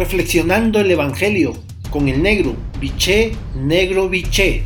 reflexionando 0.00 0.80
el 0.80 0.90
Evangelio 0.90 1.52
con 1.90 2.08
el 2.08 2.22
negro, 2.22 2.54
biché, 2.80 3.32
negro, 3.54 4.08
biché. 4.08 4.64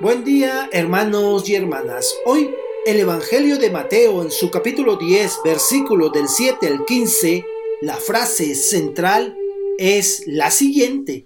Buen 0.00 0.22
día 0.22 0.68
hermanos 0.70 1.48
y 1.48 1.54
hermanas. 1.54 2.14
Hoy 2.26 2.50
el 2.86 3.00
Evangelio 3.00 3.58
de 3.58 3.68
Mateo 3.68 4.22
en 4.22 4.30
su 4.30 4.48
capítulo 4.48 4.94
10, 4.94 5.40
versículo 5.44 6.08
del 6.08 6.28
7 6.28 6.68
al 6.68 6.84
15, 6.84 7.44
la 7.80 7.96
frase 7.96 8.54
central 8.54 9.36
es 9.76 10.22
la 10.26 10.52
siguiente. 10.52 11.24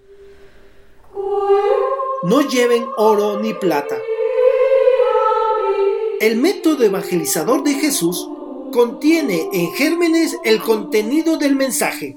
No 2.23 2.41
lleven 2.49 2.87
oro 2.97 3.41
ni 3.41 3.53
plata. 3.53 3.99
El 6.19 6.39
método 6.39 6.83
evangelizador 6.83 7.63
de 7.63 7.75
Jesús 7.75 8.27
contiene 8.73 9.51
en 9.53 9.71
gérmenes 9.75 10.39
el 10.45 10.63
contenido 10.63 11.37
del 11.37 11.57
mensaje. 11.57 12.17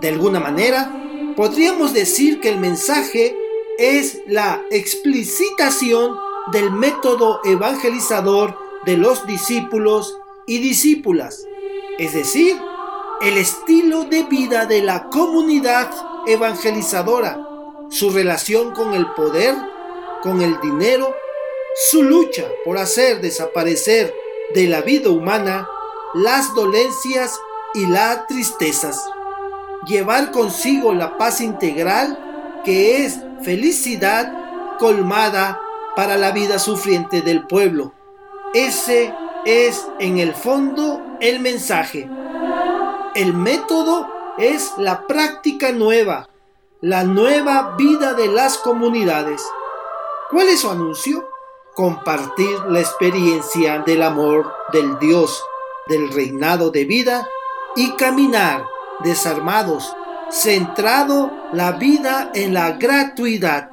De 0.00 0.08
alguna 0.08 0.40
manera, 0.40 1.32
podríamos 1.36 1.94
decir 1.94 2.40
que 2.40 2.48
el 2.48 2.58
mensaje 2.58 3.36
es 3.78 4.18
la 4.26 4.64
explicitación 4.72 6.27
del 6.52 6.70
método 6.70 7.40
evangelizador 7.44 8.58
de 8.84 8.96
los 8.96 9.26
discípulos 9.26 10.16
y 10.46 10.58
discípulas, 10.58 11.44
es 11.98 12.14
decir, 12.14 12.56
el 13.20 13.36
estilo 13.36 14.04
de 14.04 14.22
vida 14.24 14.66
de 14.66 14.82
la 14.82 15.08
comunidad 15.08 15.90
evangelizadora, 16.26 17.38
su 17.90 18.10
relación 18.10 18.72
con 18.72 18.94
el 18.94 19.06
poder, 19.12 19.54
con 20.22 20.40
el 20.40 20.60
dinero, 20.60 21.14
su 21.90 22.02
lucha 22.02 22.44
por 22.64 22.78
hacer 22.78 23.20
desaparecer 23.20 24.14
de 24.54 24.68
la 24.68 24.80
vida 24.80 25.10
humana 25.10 25.68
las 26.14 26.54
dolencias 26.54 27.38
y 27.74 27.86
las 27.86 28.26
tristezas, 28.26 29.04
llevar 29.86 30.30
consigo 30.30 30.94
la 30.94 31.18
paz 31.18 31.40
integral 31.40 32.60
que 32.64 33.04
es 33.04 33.18
felicidad 33.42 34.76
colmada 34.78 35.60
para 35.98 36.16
la 36.16 36.30
vida 36.30 36.60
sufriente 36.60 37.22
del 37.22 37.44
pueblo. 37.48 37.92
Ese 38.54 39.12
es 39.44 39.84
en 39.98 40.18
el 40.18 40.32
fondo 40.32 41.02
el 41.20 41.40
mensaje. 41.40 42.08
El 43.16 43.34
método 43.34 44.06
es 44.38 44.74
la 44.78 45.08
práctica 45.08 45.72
nueva, 45.72 46.28
la 46.80 47.02
nueva 47.02 47.74
vida 47.76 48.14
de 48.14 48.28
las 48.28 48.58
comunidades. 48.58 49.44
¿Cuál 50.30 50.50
es 50.50 50.60
su 50.60 50.70
anuncio? 50.70 51.28
Compartir 51.74 52.60
la 52.68 52.78
experiencia 52.78 53.80
del 53.80 54.04
amor 54.04 54.54
del 54.72 55.00
Dios, 55.00 55.42
del 55.88 56.12
reinado 56.12 56.70
de 56.70 56.84
vida 56.84 57.28
y 57.74 57.90
caminar 57.96 58.64
desarmados, 59.00 59.96
centrado 60.30 61.32
la 61.52 61.72
vida 61.72 62.30
en 62.34 62.54
la 62.54 62.70
gratuidad. 62.74 63.72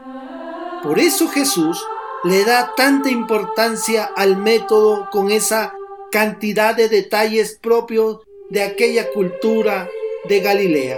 Por 0.81 0.97
eso 0.97 1.27
Jesús 1.29 1.85
le 2.25 2.43
da 2.43 2.73
tanta 2.75 3.11
importancia 3.11 4.09
al 4.15 4.37
método 4.37 5.07
con 5.11 5.29
esa 5.29 5.75
cantidad 6.11 6.75
de 6.75 6.89
detalles 6.89 7.59
propios 7.61 8.17
de 8.49 8.63
aquella 8.63 9.11
cultura 9.11 9.87
de 10.23 10.39
Galilea. 10.39 10.97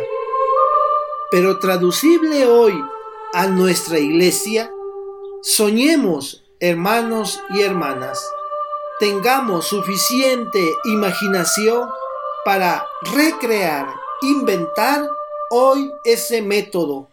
Pero 1.30 1.60
traducible 1.60 2.48
hoy 2.48 2.82
a 3.34 3.48
nuestra 3.48 4.00
iglesia, 4.00 4.72
soñemos, 5.42 6.46
hermanos 6.62 7.42
y 7.50 7.62
hermanas, 7.62 8.26
tengamos 9.02 9.68
suficiente 9.68 10.76
imaginación 10.86 11.90
para 12.46 12.88
recrear, 13.14 13.86
inventar 14.22 15.10
hoy 15.50 15.92
ese 16.06 16.42
método, 16.42 17.10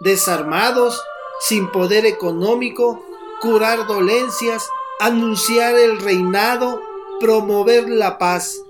desarmados, 0.00 1.02
sin 1.40 1.70
poder 1.70 2.06
económico, 2.06 3.04
curar 3.42 3.88
dolencias, 3.88 4.70
anunciar 5.00 5.74
el 5.74 6.00
reinado, 6.00 6.80
promover 7.18 7.88
la 7.88 8.16
paz, 8.16 8.62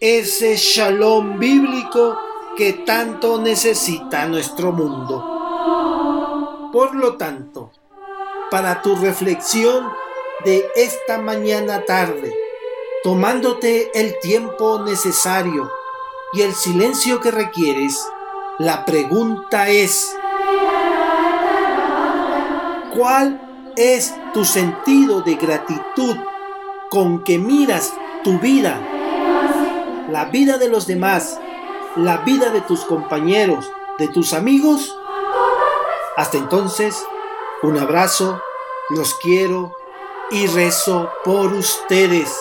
ese 0.00 0.56
shalom 0.56 1.38
bíblico 1.38 2.18
que 2.54 2.74
tanto 2.74 3.40
necesita 3.40 4.26
nuestro 4.26 4.70
mundo. 4.70 6.70
Por 6.74 6.94
lo 6.94 7.16
tanto, 7.16 7.72
para 8.50 8.82
tu 8.82 8.96
reflexión 8.96 9.90
de 10.44 10.70
esta 10.76 11.16
mañana 11.16 11.86
tarde, 11.86 12.34
tomándote 13.02 13.98
el 13.98 14.20
tiempo 14.20 14.80
necesario 14.80 15.70
y 16.34 16.42
el 16.42 16.52
silencio 16.52 17.18
que 17.20 17.30
requieres, 17.30 17.98
la 18.58 18.84
pregunta 18.84 19.70
es, 19.70 20.14
¿cuál 22.94 23.51
es 23.76 24.14
tu 24.34 24.44
sentido 24.44 25.22
de 25.22 25.34
gratitud 25.34 26.16
con 26.90 27.24
que 27.24 27.38
miras 27.38 27.92
tu 28.22 28.38
vida, 28.38 28.80
la 30.10 30.26
vida 30.26 30.58
de 30.58 30.68
los 30.68 30.86
demás, 30.86 31.40
la 31.96 32.18
vida 32.18 32.50
de 32.50 32.60
tus 32.60 32.84
compañeros, 32.84 33.70
de 33.98 34.08
tus 34.08 34.32
amigos. 34.32 34.96
Hasta 36.16 36.38
entonces, 36.38 37.02
un 37.62 37.78
abrazo, 37.78 38.40
los 38.90 39.14
quiero 39.14 39.74
y 40.30 40.46
rezo 40.46 41.10
por 41.24 41.52
ustedes. 41.52 42.40